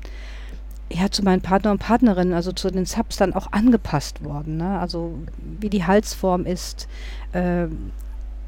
[0.91, 4.57] ja, zu meinen Partner und Partnerinnen, also zu den Subs dann auch angepasst worden.
[4.57, 4.79] Ne?
[4.79, 5.15] Also
[5.59, 6.87] wie die Halsform ist,
[7.33, 7.65] äh,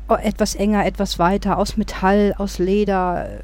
[0.10, 3.42] etwas enger, etwas weiter, aus Metall, aus Leder,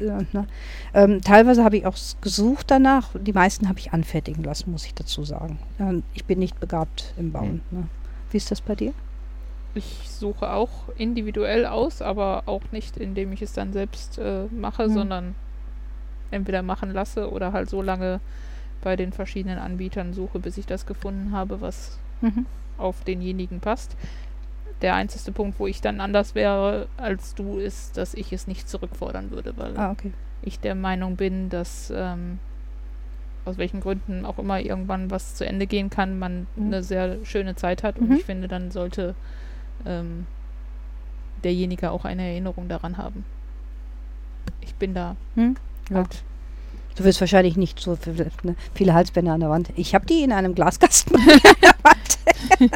[0.00, 0.46] äh, ne?
[0.94, 3.10] ähm, teilweise habe ich auch gesucht danach.
[3.18, 5.58] Die meisten habe ich anfertigen lassen, muss ich dazu sagen.
[5.78, 7.62] Ähm, ich bin nicht begabt im Bauen.
[7.70, 7.78] Mhm.
[7.78, 7.88] Ne?
[8.30, 8.92] Wie ist das bei dir?
[9.74, 14.88] Ich suche auch individuell aus, aber auch nicht, indem ich es dann selbst äh, mache,
[14.88, 14.94] mhm.
[14.94, 15.34] sondern
[16.30, 18.20] entweder machen lasse oder halt so lange
[18.82, 22.46] bei den verschiedenen Anbietern suche, bis ich das gefunden habe, was mhm.
[22.78, 23.96] auf denjenigen passt
[24.82, 28.68] der einzige Punkt, wo ich dann anders wäre als du, ist, dass ich es nicht
[28.68, 30.12] zurückfordern würde, weil ah, okay.
[30.42, 32.38] ich der Meinung bin, dass ähm,
[33.44, 36.66] aus welchen Gründen auch immer irgendwann was zu Ende gehen kann, man mhm.
[36.66, 38.10] eine sehr schöne Zeit hat mhm.
[38.10, 39.14] und ich finde, dann sollte
[39.86, 40.26] ähm,
[41.42, 43.24] derjenige auch eine Erinnerung daran haben.
[44.60, 45.56] Ich bin da mhm.
[45.92, 46.22] halt
[46.96, 49.70] Du wirst wahrscheinlich nicht so viele, ne, viele Halsbänder an der Wand.
[49.76, 52.72] Ich habe die in einem Glaskasten an der Wand.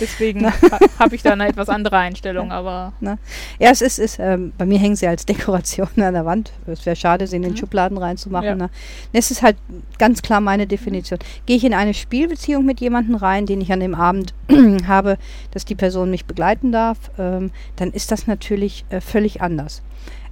[0.00, 0.52] Deswegen ha,
[0.98, 2.92] habe ich da eine etwas andere Einstellung, aber.
[3.00, 3.18] Na.
[3.58, 6.52] Ja, es ist, ist ähm, bei mir hängen sie als Dekoration an der Wand.
[6.66, 7.56] Es wäre schade, sie in den mhm.
[7.56, 8.60] Schubladen reinzumachen.
[8.60, 8.68] Ja.
[9.12, 9.56] Es ist halt
[9.98, 11.18] ganz klar meine Definition.
[11.46, 14.34] Gehe ich in eine Spielbeziehung mit jemandem rein, den ich an dem Abend
[14.86, 15.18] habe,
[15.50, 19.82] dass die Person mich begleiten darf, ähm, dann ist das natürlich äh, völlig anders.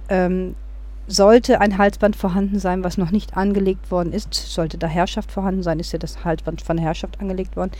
[0.09, 0.55] Ähm,
[1.11, 5.63] sollte ein Halsband vorhanden sein, was noch nicht angelegt worden ist, sollte da Herrschaft vorhanden
[5.63, 7.71] sein, ist ja das Halsband von der Herrschaft angelegt worden,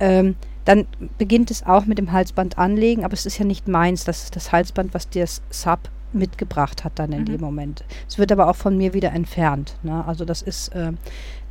[0.00, 0.86] ähm, dann
[1.18, 4.36] beginnt es auch mit dem Halsband anlegen, aber es ist ja nicht meins, das ist
[4.36, 7.26] das Halsband, was dir das Sub mitgebracht hat dann in mhm.
[7.26, 7.84] dem Moment.
[8.08, 9.76] Es wird aber auch von mir wieder entfernt.
[9.82, 10.04] Ne?
[10.06, 10.92] Also das ist, äh,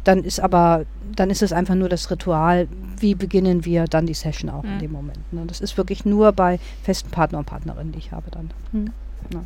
[0.04, 2.68] dann ist aber, dann ist es einfach nur das Ritual,
[2.98, 4.74] wie beginnen wir dann die Session auch mhm.
[4.74, 5.34] in dem Moment.
[5.34, 5.44] Ne?
[5.46, 8.52] Das ist wirklich nur bei festen Partner und Partnerinnen, die ich habe dann.
[8.72, 8.92] Mhm.
[9.34, 9.42] Ja.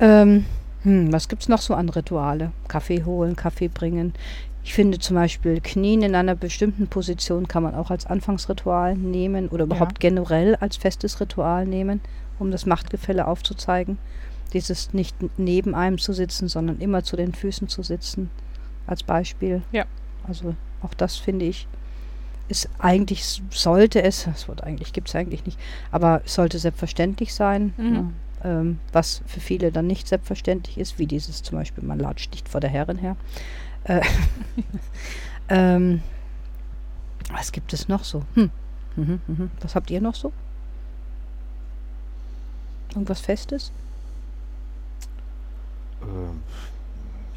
[0.00, 0.44] Ähm,
[0.82, 2.52] hm, was gibt es noch so an Rituale?
[2.68, 4.14] Kaffee holen, Kaffee bringen.
[4.62, 9.48] Ich finde zum Beispiel Knien in einer bestimmten Position kann man auch als Anfangsritual nehmen
[9.48, 10.10] oder überhaupt ja.
[10.10, 12.00] generell als festes Ritual nehmen,
[12.38, 13.98] um das Machtgefälle aufzuzeigen.
[14.52, 18.30] Dieses nicht neben einem zu sitzen, sondern immer zu den Füßen zu sitzen,
[18.86, 19.62] als Beispiel.
[19.72, 19.84] Ja.
[20.26, 21.66] Also auch das finde ich,
[22.48, 25.58] ist eigentlich, sollte es, das Wort eigentlich gibt es eigentlich nicht,
[25.90, 27.74] aber es sollte selbstverständlich sein.
[27.76, 27.94] Mhm.
[27.94, 28.04] Ja,
[28.44, 32.48] ähm, was für viele dann nicht selbstverständlich ist, wie dieses zum Beispiel, man latscht nicht
[32.48, 33.16] vor der Herrin her.
[33.84, 34.02] Äh,
[35.48, 36.02] ähm,
[37.30, 38.22] was gibt es noch so?
[38.34, 38.50] Hm.
[38.96, 39.50] Mhm, mhm.
[39.60, 40.32] Was habt ihr noch so?
[42.90, 43.70] Irgendwas Festes?
[46.02, 46.42] Ähm,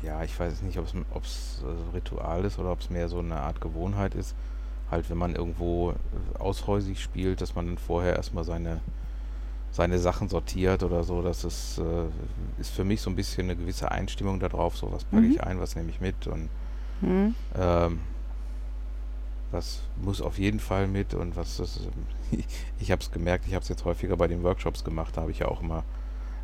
[0.01, 3.37] ja, ich weiß nicht, ob es äh, Ritual ist oder ob es mehr so eine
[3.37, 4.35] Art Gewohnheit ist.
[4.89, 8.81] Halt, wenn man irgendwo äh, aushäusig spielt, dass man dann vorher erstmal seine
[9.71, 11.21] seine Sachen sortiert oder so.
[11.21, 15.03] Das ist, äh, ist für mich so ein bisschen eine gewisse Einstimmung darauf, so was
[15.05, 15.31] packe mhm.
[15.31, 16.49] ich ein, was nehme ich mit und
[17.01, 17.35] mhm.
[17.57, 17.99] ähm,
[19.51, 21.87] was muss auf jeden Fall mit und was das,
[22.79, 25.31] ich habe es gemerkt, ich habe es jetzt häufiger bei den Workshops gemacht, da habe
[25.31, 25.83] ich ja auch immer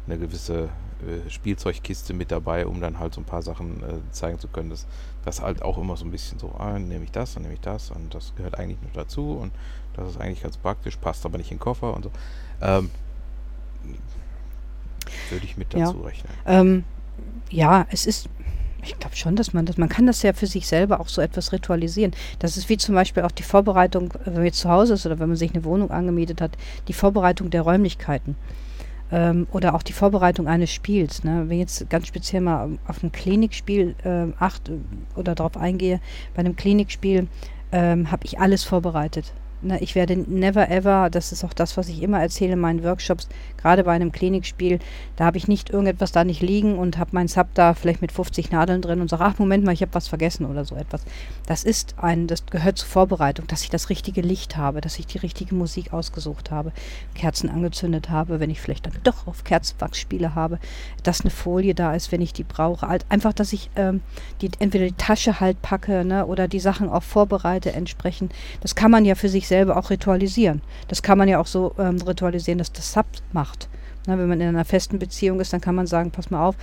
[0.05, 0.69] eine gewisse
[1.05, 4.69] äh, Spielzeugkiste mit dabei, um dann halt so ein paar Sachen äh, zeigen zu können.
[4.69, 4.87] dass
[5.25, 7.59] das halt auch immer so ein bisschen so, ah, nehme ich das, dann nehme ich
[7.59, 9.51] das und das gehört eigentlich nur dazu und
[9.95, 12.11] das ist eigentlich ganz praktisch, passt aber nicht in den Koffer und so.
[12.61, 12.89] Ähm,
[15.29, 16.05] würde ich mit dazu ja.
[16.05, 16.33] rechnen.
[16.45, 16.83] Ähm,
[17.49, 18.29] ja, es ist,
[18.83, 21.21] ich glaube schon, dass man das, man kann das ja für sich selber auch so
[21.21, 22.11] etwas ritualisieren.
[22.39, 25.19] Das ist wie zum Beispiel auch die Vorbereitung, wenn man jetzt zu Hause ist oder
[25.19, 28.35] wenn man sich eine Wohnung angemietet hat, die Vorbereitung der Räumlichkeiten.
[29.09, 31.23] Ähm, oder auch die Vorbereitung eines Spiels.
[31.23, 31.45] Ne?
[31.47, 34.69] Wenn ich jetzt ganz speziell mal auf ein Klinikspiel äh, acht
[35.15, 36.01] oder darauf eingehe,
[36.35, 37.27] bei einem Klinikspiel
[37.71, 39.33] ähm, habe ich alles vorbereitet.
[39.61, 42.83] Ne, ich werde never ever, das ist auch das, was ich immer erzähle in meinen
[42.83, 44.77] Workshops, gerade bei einem Klinikspiel,
[45.15, 48.11] da habe ich nicht irgendetwas da nicht liegen und habe mein Sub da vielleicht mit
[48.11, 51.01] 50 Nadeln drin und sage, ach Moment mal, ich habe was vergessen oder so etwas.
[51.47, 55.07] Das ist ein, das gehört zur Vorbereitung, dass ich das richtige Licht habe, dass ich
[55.07, 56.71] die richtige Musik ausgesucht habe,
[57.15, 60.59] Kerzen angezündet habe, wenn ich vielleicht dann doch auf Kerzenwachs spiele habe,
[61.01, 62.87] dass eine Folie da ist, wenn ich die brauche.
[62.87, 64.01] Halt einfach, dass ich ähm,
[64.41, 68.33] die, entweder die Tasche halt packe ne, oder die Sachen auch vorbereite entsprechend.
[68.61, 70.61] Das kann man ja für sich selber auch ritualisieren.
[70.87, 73.69] Das kann man ja auch so ähm, ritualisieren, dass das Sub macht.
[74.05, 76.55] Na, wenn man in einer festen Beziehung ist, dann kann man sagen, pass mal auf,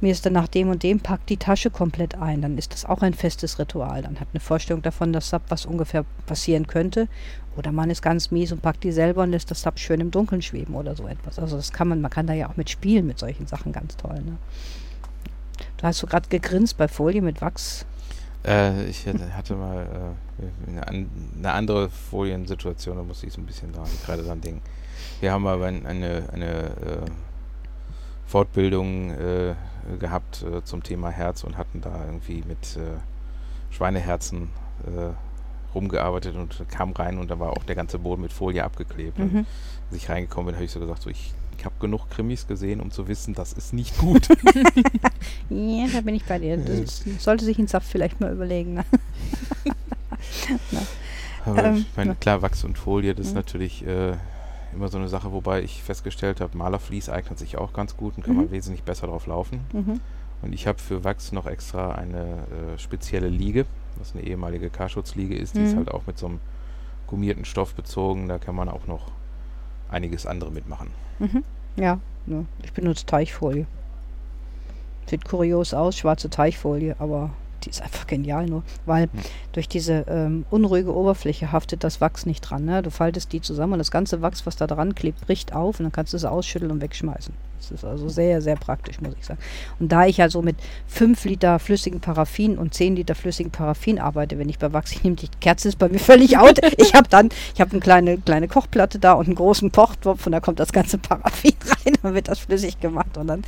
[0.00, 2.42] mir ist dann nach dem und dem, packt die Tasche komplett ein.
[2.42, 4.02] Dann ist das auch ein festes Ritual.
[4.02, 7.08] Dann hat eine Vorstellung davon, dass Sub was ungefähr passieren könnte.
[7.56, 10.10] Oder man ist ganz mies und packt die selber und lässt das Sub schön im
[10.10, 11.38] Dunkeln schweben oder so etwas.
[11.38, 13.96] Also das kann man, man kann da ja auch mit spielen mit solchen Sachen ganz
[13.96, 14.16] toll.
[14.16, 14.36] Ne?
[15.78, 17.86] Du hast so gerade gegrinst bei Folie mit Wachs.
[18.46, 23.72] Äh, ich hatte mal äh, eine, eine, andere Foliensituation, da musste ich so ein bisschen
[23.72, 24.62] dran, gerade dran denken.
[25.20, 27.10] Wir haben aber eine, eine, äh,
[28.26, 29.54] Fortbildung äh,
[29.98, 32.78] gehabt äh, zum Thema Herz und hatten da irgendwie mit
[33.70, 34.48] Schweineherzen
[35.74, 39.18] rumgearbeitet und kam rein und da war auch der ganze Boden mit Folie abgeklebt.
[39.18, 39.24] Mhm.
[39.24, 39.46] Und
[39.90, 42.80] als ich reingekommen bin, habe ich so gesagt, so ich ich habe genug Krimis gesehen,
[42.80, 44.28] um zu wissen, das ist nicht gut.
[45.50, 46.56] ja, da bin ich bei dir.
[46.56, 48.74] Das sollte sich ein Saft vielleicht mal überlegen.
[48.74, 48.84] Ne?
[51.44, 53.38] Aber ähm, ich meine, klar, Wachs und Folie, das ist mhm.
[53.38, 54.14] natürlich äh,
[54.74, 58.24] immer so eine Sache, wobei ich festgestellt habe, Malerflies eignet sich auch ganz gut und
[58.24, 58.42] kann mhm.
[58.42, 59.60] man wesentlich besser drauf laufen.
[59.72, 60.00] Mhm.
[60.42, 63.64] Und ich habe für Wachs noch extra eine äh, spezielle Liege,
[63.98, 65.56] was eine ehemalige K-Schutzliege ist.
[65.56, 65.78] Die ist mhm.
[65.78, 66.40] halt auch mit so einem
[67.06, 68.28] gummierten Stoff bezogen.
[68.28, 69.10] Da kann man auch noch
[69.90, 70.88] einiges andere mitmachen.
[71.18, 71.44] Mhm.
[71.76, 72.46] Ja, ne.
[72.62, 73.66] ich benutze Teichfolie.
[75.06, 77.30] Sieht kurios aus, schwarze Teichfolie, aber
[77.66, 79.08] die ist einfach genial nur, weil
[79.52, 82.64] durch diese ähm, unruhige Oberfläche haftet das Wachs nicht dran.
[82.64, 82.82] Ne?
[82.82, 85.84] Du faltest die zusammen und das ganze Wachs, was da dran klebt, bricht auf und
[85.84, 87.34] dann kannst du es ausschütteln und wegschmeißen.
[87.58, 89.40] Das ist also sehr, sehr praktisch, muss ich sagen.
[89.80, 94.38] Und da ich also mit 5 Liter flüssigen Paraffin und 10 Liter flüssigen Paraffin arbeite,
[94.38, 96.60] wenn ich bei Wachs, ich nehme die Kerze, ist bei mir völlig out.
[96.78, 100.32] ich habe dann, ich habe eine kleine, kleine Kochplatte da und einen großen Pochtopf und
[100.32, 103.42] da kommt das ganze Paraffin rein, dann wird das flüssig gemacht und dann,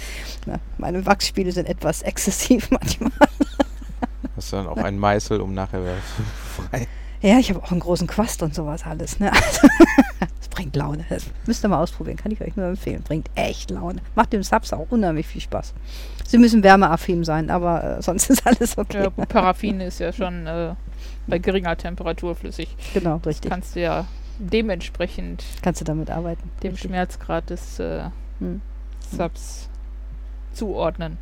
[0.46, 3.12] na, meine Wachsspiele sind etwas exzessiv manchmal.
[4.38, 5.80] Hast du dann auch einen Meißel, um nachher
[6.70, 6.86] frei.
[7.20, 9.18] Ja, ich habe auch einen großen Quast und sowas alles.
[9.18, 9.32] Ne?
[9.32, 9.66] Also,
[10.38, 11.04] das bringt Laune.
[11.08, 13.02] Das müsst ihr mal ausprobieren, kann ich euch nur empfehlen.
[13.02, 14.00] Bringt echt Laune.
[14.14, 15.74] Macht dem Subs auch unheimlich viel Spaß.
[16.24, 19.08] Sie müssen wärmeaffin sein, aber äh, sonst ist alles okay.
[19.16, 20.74] Ja, Paraffin ist ja schon äh,
[21.26, 22.68] bei geringer Temperatur flüssig.
[22.94, 23.50] Genau, richtig.
[23.50, 24.06] Kannst du ja
[24.38, 26.48] dementsprechend kannst du damit arbeiten.
[26.62, 26.88] Dem richtig.
[26.88, 28.04] Schmerzgrad des äh,
[28.38, 28.60] hm.
[29.10, 29.68] Subs
[30.52, 31.18] zuordnen.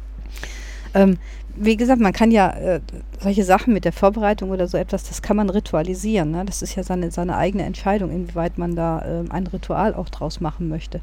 [0.94, 1.18] Ähm,
[1.56, 2.80] wie gesagt, man kann ja äh,
[3.20, 6.30] solche Sachen mit der Vorbereitung oder so etwas, das kann man ritualisieren.
[6.30, 6.44] Ne?
[6.44, 10.40] Das ist ja seine, seine eigene Entscheidung, inwieweit man da äh, ein Ritual auch draus
[10.40, 11.00] machen möchte.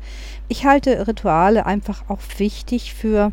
[0.48, 3.32] Ich halte Rituale einfach auch wichtig für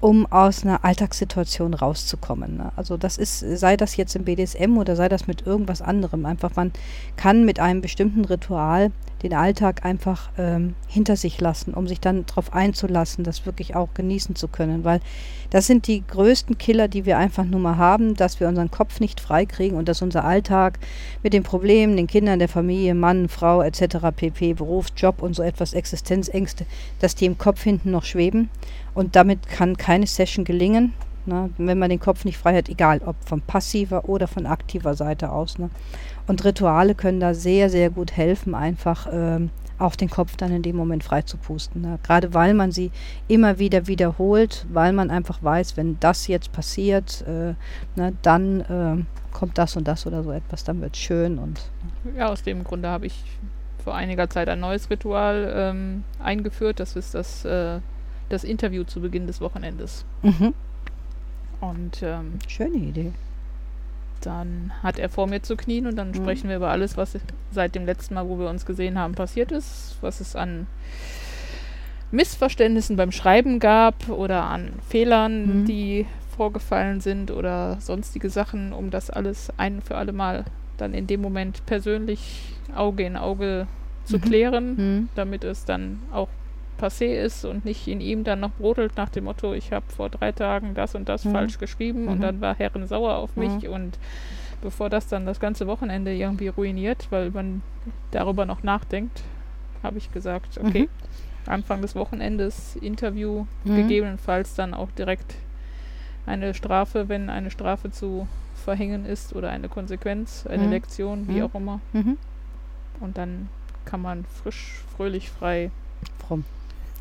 [0.00, 2.58] um aus einer Alltagssituation rauszukommen.
[2.58, 2.72] Ne?
[2.76, 6.26] Also das ist, sei das jetzt im BDSM oder sei das mit irgendwas anderem.
[6.26, 6.72] Einfach, man
[7.16, 8.92] kann mit einem bestimmten Ritual
[9.24, 13.88] den Alltag einfach ähm, hinter sich lassen, um sich dann darauf einzulassen, das wirklich auch
[13.94, 14.84] genießen zu können.
[14.84, 15.00] Weil
[15.48, 19.00] das sind die größten Killer, die wir einfach nur mal haben, dass wir unseren Kopf
[19.00, 20.78] nicht freikriegen und dass unser Alltag
[21.22, 25.42] mit den Problemen, den Kindern, der Familie, Mann, Frau etc., pp, Beruf, Job und so
[25.42, 26.66] etwas, Existenzängste,
[27.00, 28.50] dass die im Kopf hinten noch schweben
[28.92, 30.92] und damit kann keine Session gelingen,
[31.26, 34.94] ne, wenn man den Kopf nicht frei hat, egal ob von passiver oder von aktiver
[34.94, 35.58] Seite aus.
[35.58, 35.70] Ne.
[36.26, 40.62] Und Rituale können da sehr, sehr gut helfen, einfach ähm, auch den Kopf dann in
[40.62, 41.82] dem Moment frei zu pusten.
[41.82, 41.98] Ne.
[42.02, 42.90] Gerade weil man sie
[43.28, 47.54] immer wieder wiederholt, weil man einfach weiß, wenn das jetzt passiert, äh,
[47.96, 51.38] ne, dann äh, kommt das und das oder so etwas, dann wird es schön.
[51.38, 51.60] Und,
[52.04, 52.18] ne.
[52.18, 53.22] Ja, aus dem Grunde habe ich
[53.82, 56.80] vor einiger Zeit ein neues Ritual ähm, eingeführt.
[56.80, 57.80] Das ist das äh,
[58.28, 60.04] das Interview zu Beginn des Wochenendes.
[60.22, 60.54] Mhm.
[61.60, 63.12] Und ähm, schöne Idee.
[64.24, 66.14] Dann hat er vor mir zu knien und dann mhm.
[66.14, 67.18] sprechen wir über alles, was
[67.50, 70.66] seit dem letzten Mal, wo wir uns gesehen haben, passiert ist, was es an
[72.10, 75.64] Missverständnissen beim Schreiben gab oder an Fehlern, mhm.
[75.66, 76.06] die
[76.36, 80.44] vorgefallen sind oder sonstige Sachen, um das alles ein für alle Mal
[80.76, 82.42] dann in dem Moment persönlich
[82.74, 83.66] Auge in Auge
[84.04, 84.20] zu mhm.
[84.20, 85.08] klären, mhm.
[85.14, 86.28] damit es dann auch
[86.78, 90.10] passé ist und nicht in ihm dann noch brodelt nach dem Motto, ich habe vor
[90.10, 91.32] drei Tagen das und das mhm.
[91.32, 92.08] falsch geschrieben mhm.
[92.08, 93.72] und dann war Herren sauer auf mich mhm.
[93.72, 93.98] und
[94.60, 97.62] bevor das dann das ganze Wochenende irgendwie ruiniert, weil man
[98.10, 99.22] darüber noch nachdenkt,
[99.82, 101.50] habe ich gesagt, okay, mhm.
[101.50, 103.76] Anfang des Wochenendes Interview, mhm.
[103.76, 105.34] gegebenenfalls dann auch direkt
[106.26, 110.70] eine Strafe, wenn eine Strafe zu verhängen ist oder eine Konsequenz, eine Mhm.
[110.70, 111.42] Lektion, wie Mhm.
[111.42, 111.80] auch immer.
[111.92, 112.16] Mhm.
[113.00, 113.50] Und dann
[113.84, 115.70] kann man frisch, fröhlich, frei
[116.26, 116.44] Fromm.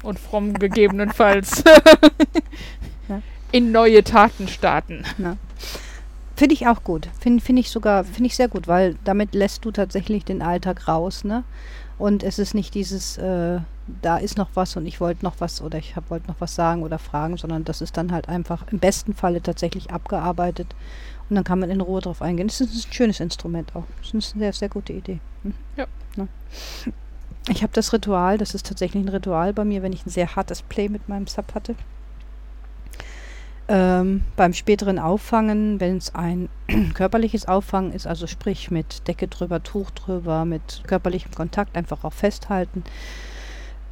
[0.03, 1.63] Und fromm gegebenenfalls
[3.09, 3.21] Ja.
[3.51, 5.03] in neue Taten starten.
[6.35, 7.09] Finde ich auch gut.
[7.19, 10.87] Finde find ich sogar, finde ich sehr gut, weil damit lässt du tatsächlich den Alltag
[10.87, 11.43] raus, ne?
[11.99, 13.59] Und es ist nicht dieses, äh,
[14.01, 16.81] da ist noch was und ich wollte noch was oder ich wollte noch was sagen
[16.81, 20.73] oder fragen, sondern das ist dann halt einfach im besten Falle tatsächlich abgearbeitet
[21.29, 22.47] und dann kann man in Ruhe drauf eingehen.
[22.47, 23.83] Das ist ein schönes Instrument auch.
[23.99, 25.19] Das ist eine sehr, sehr gute Idee.
[25.43, 25.53] Mhm.
[25.77, 25.85] Ja.
[26.15, 26.27] Ne?
[27.49, 30.35] Ich habe das Ritual, das ist tatsächlich ein Ritual bei mir, wenn ich ein sehr
[30.35, 31.75] hartes Play mit meinem Sub hatte.
[33.67, 36.49] Ähm, beim späteren Auffangen, wenn es ein
[36.93, 42.13] körperliches Auffangen ist, also sprich mit Decke drüber, Tuch drüber, mit körperlichem Kontakt einfach auch
[42.13, 42.83] festhalten,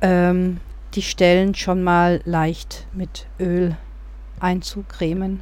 [0.01, 0.59] ähm,
[0.93, 3.77] die Stellen schon mal leicht mit Öl
[4.41, 5.41] einzucremen.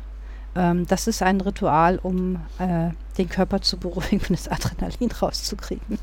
[0.55, 5.97] Ähm, das ist ein Ritual, um äh, den Körper zu beruhigen und das Adrenalin rauszukriegen.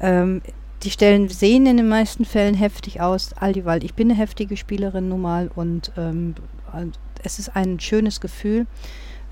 [0.00, 0.42] Ähm,
[0.82, 4.56] die Stellen sehen in den meisten Fällen heftig aus, all dieweil ich bin eine heftige
[4.56, 6.34] Spielerin nun mal und ähm,
[6.72, 8.66] und es ist ein schönes Gefühl,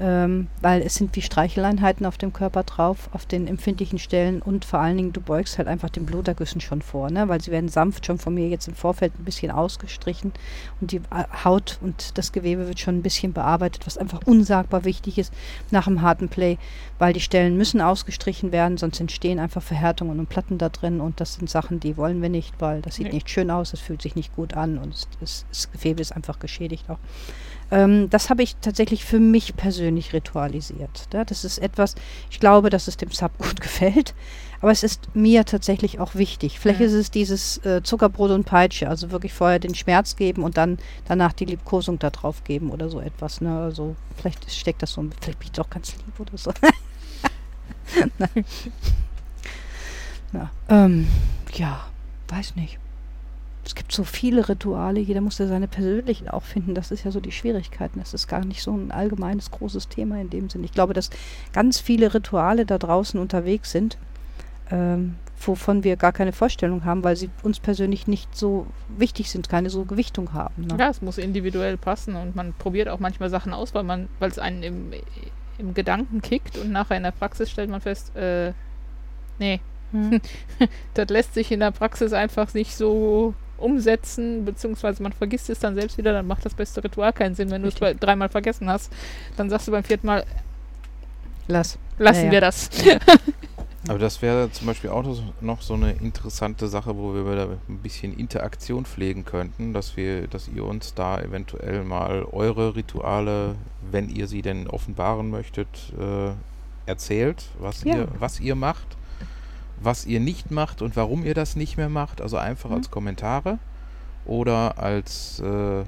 [0.00, 4.64] ähm, weil es sind wie Streicheleinheiten auf dem Körper drauf, auf den empfindlichen Stellen und
[4.64, 7.28] vor allen Dingen, du beugst halt einfach den Blutergüssen schon vor, ne?
[7.28, 10.32] weil sie werden sanft schon von mir jetzt im Vorfeld ein bisschen ausgestrichen
[10.80, 14.84] und die äh, Haut und das Gewebe wird schon ein bisschen bearbeitet, was einfach unsagbar
[14.84, 15.32] wichtig ist
[15.70, 16.58] nach einem harten Play,
[16.98, 21.20] weil die Stellen müssen ausgestrichen werden, sonst entstehen einfach Verhärtungen und Platten da drin und
[21.20, 23.14] das sind Sachen, die wollen wir nicht, weil das sieht Nee.
[23.14, 26.10] nicht schön aus, das fühlt sich nicht gut an und es, es, das Gewebe ist
[26.12, 26.98] einfach geschädigt auch.
[27.70, 31.08] Ähm, das habe ich tatsächlich für mich persönlich ritualisiert.
[31.12, 31.94] Ja, das ist etwas,
[32.30, 34.14] ich glaube, dass es dem Sub gut gefällt,
[34.60, 36.58] aber es ist mir tatsächlich auch wichtig.
[36.60, 36.86] Vielleicht Mhm.
[36.86, 40.78] ist es dieses äh, Zuckerbrot und Peitsche, also wirklich vorher den Schmerz geben und dann
[41.06, 43.40] danach die Liebkosung da drauf geben oder so etwas.
[43.40, 43.58] Ne?
[43.62, 46.52] Also vielleicht steckt das so, ein- vielleicht bin ich doch ganz lieb oder so.
[50.32, 51.08] ja, ähm,
[51.54, 51.86] ja,
[52.28, 52.78] weiß nicht.
[53.64, 56.74] Es gibt so viele Rituale, jeder muss ja seine persönlichen auch finden.
[56.74, 57.98] Das ist ja so die Schwierigkeiten.
[57.98, 60.64] Das ist gar nicht so ein allgemeines großes Thema in dem Sinn.
[60.64, 61.10] Ich glaube, dass
[61.52, 63.96] ganz viele Rituale da draußen unterwegs sind,
[64.70, 69.48] ähm, wovon wir gar keine Vorstellung haben, weil sie uns persönlich nicht so wichtig sind,
[69.48, 70.66] keine so Gewichtung haben.
[70.66, 70.76] Ne?
[70.78, 74.30] Ja, es muss individuell passen und man probiert auch manchmal Sachen aus, weil man, weil
[74.30, 74.92] es einen im,
[75.58, 78.52] im Gedanken kickt und nachher in der Praxis stellt man fest, äh,
[79.38, 79.60] nee,
[79.94, 80.20] Hm.
[80.94, 85.74] das lässt sich in der Praxis einfach nicht so umsetzen, beziehungsweise man vergisst es dann
[85.74, 87.50] selbst wieder, dann macht das beste Ritual keinen Sinn.
[87.50, 88.92] Wenn du es dreimal vergessen hast,
[89.36, 90.24] dann sagst du beim vierten Mal,
[91.46, 91.78] Lass.
[91.98, 92.32] lassen Ja, ja.
[92.32, 92.70] wir das.
[93.88, 95.04] Aber das wäre zum Beispiel auch
[95.42, 100.26] noch so eine interessante Sache, wo wir wieder ein bisschen Interaktion pflegen könnten, dass wir,
[100.26, 103.56] dass ihr uns da eventuell mal eure Rituale,
[103.90, 105.68] wenn ihr sie denn offenbaren möchtet,
[106.00, 106.30] äh,
[106.86, 107.96] erzählt, was Ja.
[107.96, 108.86] ihr, was ihr macht,
[109.82, 112.20] was ihr nicht macht und warum ihr das nicht mehr macht.
[112.20, 112.76] Also einfach Mhm.
[112.76, 113.58] als Kommentare
[114.26, 115.84] oder als äh,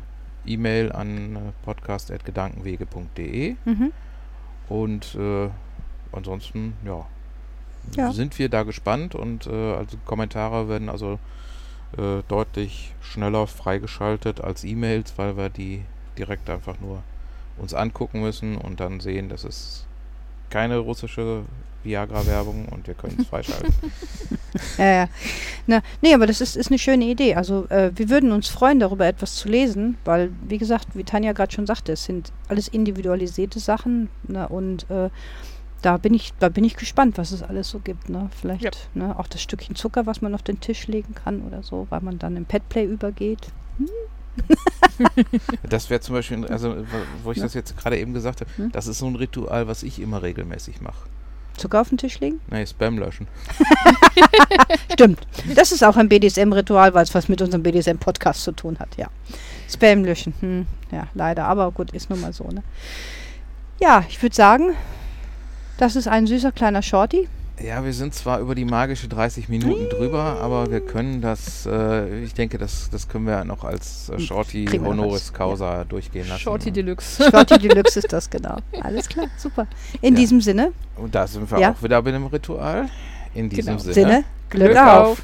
[0.46, 3.57] E-Mail an äh, podcast.gedankenwege.de.
[3.64, 3.92] Mhm.
[4.68, 5.49] Und äh,
[6.12, 7.07] ansonsten, ja,
[7.96, 8.12] Ja.
[8.12, 11.18] sind wir da gespannt und äh, also Kommentare werden also
[11.96, 15.83] äh, deutlich schneller freigeschaltet als E-Mails, weil wir die
[16.18, 17.03] direkt einfach nur
[17.59, 19.87] uns angucken müssen und dann sehen, das ist
[20.51, 21.42] keine russische
[21.87, 23.72] Viagra-Werbung und wir können es freischalten.
[24.79, 25.09] Ja, ja.
[25.66, 27.35] Na, nee, aber das ist, ist eine schöne Idee.
[27.35, 31.33] Also äh, wir würden uns freuen, darüber etwas zu lesen, weil, wie gesagt, wie Tanja
[31.33, 35.11] gerade schon sagte, es sind alles individualisierte Sachen ne, und äh,
[35.83, 38.09] da bin ich, da bin ich gespannt, was es alles so gibt.
[38.09, 38.31] Ne?
[38.40, 38.70] Vielleicht Ja.
[38.94, 42.01] ne, auch das Stückchen Zucker, was man auf den Tisch legen kann oder so, weil
[42.01, 43.49] man dann im Petplay übergeht.
[45.68, 46.85] Das wäre zum Beispiel, also wo-
[47.25, 47.44] wo ich Ja.
[47.44, 48.72] das jetzt gerade eben gesagt habe, Hm?
[48.72, 51.09] das ist so ein Ritual, was ich immer regelmäßig mache.
[51.57, 52.40] Zucker auf den Tisch legen?
[52.51, 53.27] Nee, Spam löschen.
[54.92, 55.21] Stimmt.
[55.55, 59.09] Das ist auch ein BDSM-Ritual, weil es was mit unserem BDSM-Podcast zu tun hat, ja.
[59.69, 60.35] Spam löschen.
[60.40, 61.45] Hm, ja, leider.
[61.47, 62.62] Aber gut, ist nun mal so, ne?
[63.81, 64.75] Ja, ich würde sagen,
[65.79, 67.29] das ist ein süßer kleiner Shorty.
[67.63, 72.23] Ja, wir sind zwar über die magische 30 Minuten drüber, aber wir können das, äh,
[72.23, 76.40] ich denke, das, das können wir noch als äh, Shorty Kriegen Honoris Causa durchgehen lassen.
[76.42, 77.25] Shorty Deluxe.
[77.31, 78.59] Shorty Deluxe ist das, genau.
[78.83, 79.67] Alles klar, super.
[80.02, 80.21] In Ja.
[80.21, 81.73] diesem Sinne, Und da sind wir Ja.
[81.73, 82.90] auch wieder bei dem Ritual.
[83.35, 83.79] In diesem Genau.
[83.79, 83.94] Sinne.
[83.94, 85.07] Sinne, Glück, Glück auf.
[85.13, 85.23] auf.